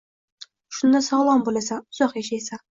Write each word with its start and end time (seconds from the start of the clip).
Shunda 0.77 1.03
sog‘lom 1.09 1.45
bo‘lasan, 1.51 1.87
uzoq 1.95 2.21
yashaysan. 2.23 2.67